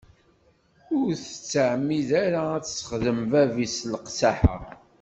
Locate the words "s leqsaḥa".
3.79-4.57